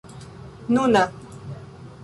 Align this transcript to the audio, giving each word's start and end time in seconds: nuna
nuna 0.73 1.03